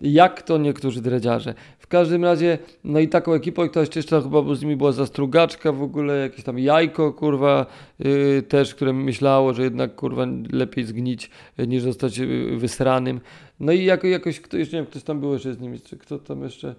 Jak 0.00 0.42
to 0.42 0.58
niektórzy 0.58 1.02
dredziarze. 1.02 1.54
W 1.78 1.86
każdym 1.86 2.24
razie, 2.24 2.58
no 2.84 2.98
i 3.00 3.08
taką 3.08 3.32
ekipą, 3.32 3.68
ktoś 3.68 3.96
jeszcze 3.96 4.22
chyba 4.22 4.54
z 4.54 4.62
nimi 4.62 4.76
była 4.76 4.92
zastrugaczka 4.92 5.72
w 5.72 5.82
ogóle, 5.82 6.16
jakieś 6.16 6.44
tam 6.44 6.58
jajko, 6.58 7.12
kurwa, 7.12 7.66
yy, 7.98 8.42
też, 8.42 8.74
które 8.74 8.92
myślało, 8.92 9.54
że 9.54 9.62
jednak, 9.62 9.94
kurwa, 9.94 10.26
lepiej 10.52 10.84
zgnić, 10.84 11.30
niż 11.58 11.82
zostać 11.82 12.20
wysranym. 12.56 13.20
No 13.60 13.72
i 13.72 13.84
jako, 13.84 14.06
jakoś 14.06 14.40
ktoś, 14.40 14.72
nie 14.72 14.78
wiem, 14.78 14.86
ktoś 14.86 15.02
tam 15.02 15.20
był 15.20 15.32
jeszcze 15.32 15.54
z 15.54 15.60
nimi, 15.60 15.80
czy 15.80 15.96
kto 15.96 16.18
tam 16.18 16.42
jeszcze, 16.42 16.74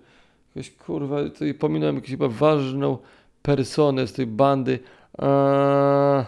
Jakoś 0.56 0.72
kurwa, 0.72 1.24
tutaj 1.24 1.54
pominąłem 1.54 1.96
jakąś 1.96 2.12
chyba 2.12 2.28
ważną 2.28 2.98
personę 3.42 4.08
z 4.08 4.14
tej 4.14 4.28
bandy. 4.28 4.80
Eee... 5.20 6.26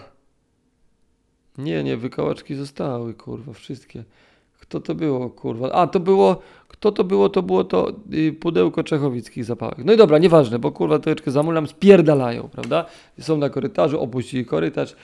Nie, 1.58 1.84
nie, 1.84 1.98
wykałaczki 1.98 2.56
zostały, 2.56 3.14
kurwa, 3.14 3.54
wszystkie. 3.54 4.04
Kto 4.72 4.80
to 4.80 4.96
było, 4.96 5.30
kurwa? 5.30 5.72
A, 5.72 5.88
to 5.88 6.00
było, 6.00 6.42
kto 6.68 6.92
to 6.92 7.04
było? 7.04 7.30
To 7.30 7.44
było 7.44 7.64
to 7.64 7.94
y, 8.14 8.34
pudełko 8.34 8.84
czechowickich 8.84 9.46
zapałek. 9.46 9.78
No 9.86 9.94
i 9.94 9.98
dobra, 9.98 10.18
nieważne, 10.18 10.60
bo 10.60 10.72
kurwa 10.72 11.00
troszeczkę 11.00 11.32
zamulam, 11.32 11.68
spierdalają, 11.68 12.50
prawda? 12.52 12.86
Są 13.20 13.38
na 13.38 13.50
korytarzu, 13.50 14.02
opuścili 14.02 14.46
korytarz, 14.46 14.96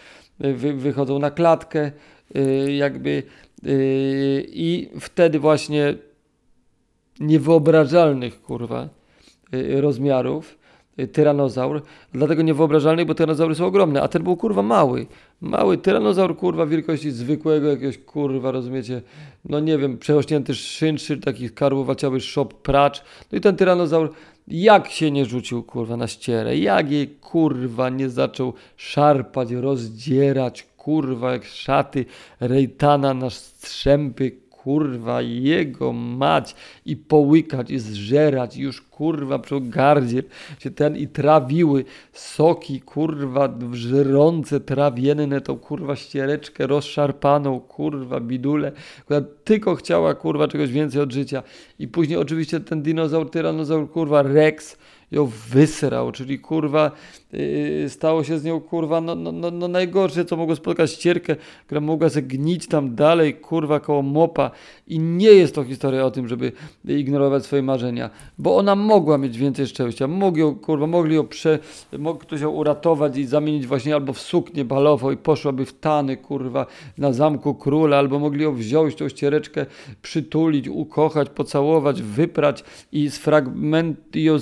y, 0.46 0.54
wy, 0.54 0.74
wychodzą 0.74 1.20
na 1.20 1.32
klatkę, 1.32 1.92
y, 2.36 2.74
jakby 2.74 3.24
y, 3.66 4.46
i 4.54 4.90
wtedy 5.00 5.40
właśnie 5.40 5.96
niewyobrażalnych, 7.20 8.42
kurwa, 8.42 8.90
y, 9.54 9.82
rozmiarów 9.82 10.58
tyranozaur, 11.14 11.82
dlatego 12.14 12.42
niewyobrażalnych, 12.42 13.06
bo 13.06 13.16
tyranozaury 13.16 13.56
są 13.56 13.66
ogromne, 13.66 14.02
a 14.02 14.08
ten 14.08 14.24
był 14.24 14.38
kurwa 14.38 14.62
mały. 14.62 15.06
Mały 15.42 15.78
tyranozaur, 15.78 16.38
kurwa, 16.38 16.66
wielkości 16.66 17.12
zwykłego 17.12 17.68
jakiegoś, 17.68 17.98
kurwa, 17.98 18.52
rozumiecie, 18.52 19.02
no 19.46 19.60
nie 19.60 19.78
wiem, 19.78 19.98
przerośnięty 19.98 20.56
szynszy, 20.56 21.18
taki 21.18 21.50
karłowaciały 21.50 22.22
szop 22.22 22.54
pracz. 22.54 23.04
No 23.32 23.38
i 23.38 23.42
ten 23.42 23.56
tyranozaur, 23.56 24.12
jak 24.48 24.88
się 24.88 25.12
nie 25.12 25.26
rzucił, 25.26 25.64
kurwa, 25.64 25.98
na 25.98 26.08
ścierę, 26.08 26.58
jak 26.58 26.92
jej, 26.92 27.08
kurwa, 27.08 27.90
nie 27.90 28.10
zaczął 28.10 28.54
szarpać, 28.78 29.52
rozdzierać, 29.52 30.68
kurwa, 30.78 31.32
jak 31.32 31.46
szaty 31.46 32.06
rejtana 32.40 33.14
na 33.14 33.30
strzępy, 33.30 34.32
kurwa, 34.68 35.22
jego 35.22 35.94
mać 35.94 36.56
i 36.86 36.96
połykać 36.98 37.72
i 37.72 37.80
zżerać 37.80 38.58
już 38.58 38.82
kurwa 38.82 39.40
przy 39.40 39.62
gardzie 39.62 40.24
się 40.60 40.72
ten 40.72 40.98
i 40.98 41.08
trawiły 41.08 41.86
soki 42.14 42.82
kurwa 42.82 43.58
żrące, 43.72 44.60
trawienne 44.60 45.42
tą 45.42 45.58
kurwa 45.58 45.96
ściereczkę 45.96 46.68
rozszarpaną 46.68 47.60
kurwa 47.60 48.20
bidulę, 48.20 48.72
która 49.06 49.22
tylko 49.44 49.76
chciała 49.76 50.16
kurwa 50.16 50.48
czegoś 50.48 50.72
więcej 50.72 51.02
od 51.02 51.12
życia. 51.12 51.44
I 51.80 51.88
później 51.88 52.18
oczywiście 52.18 52.60
ten 52.60 52.82
dinozaur, 52.82 53.30
tyranozaur 53.30 53.92
kurwa 53.92 54.22
Rex 54.22 54.78
ją 55.12 55.32
wysrał, 55.50 56.12
czyli 56.12 56.40
kurwa 56.40 56.92
yy, 57.32 57.90
stało 57.90 58.24
się 58.24 58.40
z 58.40 58.44
nią 58.44 58.62
kurwa 58.62 59.02
no, 59.02 59.16
no, 59.16 59.32
no, 59.32 59.52
no 59.52 59.68
najgorsze, 59.68 60.26
co 60.26 60.38
mogło 60.38 60.56
spotkać 60.56 60.92
ścierkę, 60.92 61.36
która 61.66 61.82
mogła 61.82 62.10
se 62.10 62.22
gnić 62.22 62.68
tam 62.68 62.96
dalej, 62.96 63.34
kurwa 63.34 63.80
koło 63.80 64.02
mopa. 64.02 64.52
I 64.88 65.00
nie 65.00 65.28
jest 65.28 65.56
to 65.56 65.64
historia 65.64 66.06
o 66.06 66.12
tym, 66.12 66.28
żeby 66.28 66.52
ignorować 66.86 67.44
swoje 67.46 67.64
marzenia, 67.64 68.10
bo 68.38 68.58
ona 68.58 68.76
mogła 68.76 69.18
mieć 69.18 69.38
więcej 69.38 69.68
szczęścia, 69.68 70.08
mogli 70.08 70.42
ją, 70.42 70.56
kurwa, 70.56 70.88
mogli 70.88 71.16
ją 71.16 71.28
prze, 71.28 71.60
mógł 72.00 72.20
ktoś 72.20 72.42
ją 72.42 72.50
uratować 72.50 73.18
i 73.18 73.26
zamienić 73.26 73.68
właśnie 73.68 73.96
albo 73.96 74.14
w 74.14 74.20
suknię 74.20 74.66
balową 74.66 75.12
i 75.12 75.18
poszłaby 75.18 75.66
w 75.66 75.74
tany, 75.74 76.18
kurwa, 76.18 76.66
na 76.98 77.14
zamku 77.14 77.56
króla, 77.56 77.98
albo 77.98 78.20
mogli 78.20 78.44
ją 78.44 78.56
wziąć, 78.56 78.96
tą 78.96 79.10
ściereczkę, 79.10 79.66
przytulić, 80.02 80.68
ukochać, 80.68 81.30
pocałować, 81.30 82.02
wyprać 82.02 82.64
i 82.92 83.10
sfragment, 83.10 84.16
ją 84.16 84.40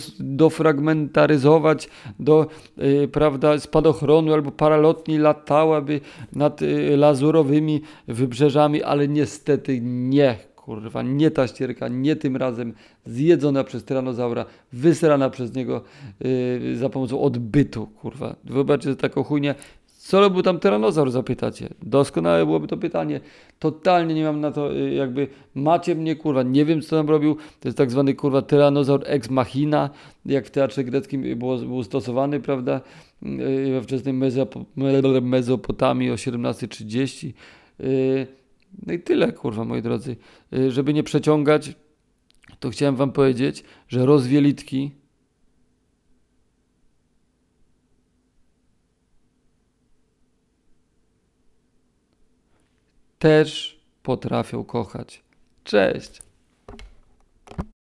dofragmentaryzować 0.56 1.90
do, 2.20 2.48
yy, 2.78 3.08
prawda, 3.08 3.60
spadochronu 3.60 4.34
albo 4.34 4.52
paralotni 4.52 5.18
latałaby 5.18 6.02
nad 6.34 6.62
yy, 6.62 6.98
lazurowymi 6.98 7.82
wybrzeżami, 8.08 8.84
ale 8.84 9.08
niestety 9.08 9.80
nie, 9.82 10.38
kurwa, 10.56 11.02
nie 11.02 11.32
ta 11.32 11.48
ścierka, 11.48 11.88
nie 11.88 12.16
tym 12.16 12.38
razem 12.38 12.74
zjedzona 13.06 13.64
przez 13.64 13.84
tyranozaura, 13.84 14.46
wysrana 14.74 15.30
przez 15.30 15.56
niego 15.56 15.82
yy, 16.20 16.76
za 16.76 16.90
pomocą 16.90 17.22
odbytu, 17.22 17.88
kurwa. 17.88 18.36
Wyobraźcie 18.44 18.96
taką 18.96 19.24
chujnię. 19.24 19.56
Co 20.06 20.20
robił 20.20 20.42
tam 20.42 20.60
tyranozaur, 20.60 21.12
zapytacie? 21.12 21.70
Doskonałe 21.82 22.46
byłoby 22.46 22.68
to 22.68 22.78
pytanie. 22.78 23.20
Totalnie 23.60 24.14
nie 24.16 24.24
mam 24.24 24.42
na 24.42 24.52
to, 24.52 24.72
yy, 24.72 24.94
jakby 24.94 25.28
macie 25.56 25.96
mnie, 25.96 26.16
kurwa, 26.16 26.44
nie 26.44 26.66
wiem 26.66 26.82
co 26.82 26.96
tam 26.96 27.10
robił. 27.10 27.36
To 27.36 27.68
jest 27.68 27.78
tak 27.78 27.92
zwany, 27.92 28.14
kurwa, 28.14 28.42
tyranozaur 28.42 29.02
ex 29.06 29.30
machina, 29.30 29.90
jak 30.26 30.48
w 30.48 30.52
teatrze 30.52 30.84
greckim 30.84 31.40
był 31.40 31.84
stosowany, 31.84 32.40
prawda, 32.40 32.82
yy, 33.22 33.72
we 33.72 33.82
wczesnej 33.82 34.14
Mezop 34.14 34.56
Mezopotamii 35.22 36.12
o 36.12 36.16
17.30. 36.16 37.34
Yy, 37.80 38.28
no 38.88 38.94
i 38.94 39.00
tyle, 39.00 39.32
kurwa, 39.32 39.66
moi 39.66 39.82
drodzy. 39.82 40.16
Żeby 40.70 40.94
nie 40.94 41.04
przeciągać, 41.04 41.74
to 42.60 42.70
chciałem 42.70 42.96
wam 42.96 43.12
powiedzieć, 43.12 43.64
że 43.88 44.06
rozwielitki 44.06 44.92
też 53.20 53.80
potrafią 54.04 54.64
kochać. 54.64 55.24
Cześć! 55.64 56.25